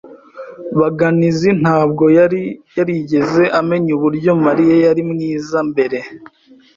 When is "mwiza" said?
5.11-5.59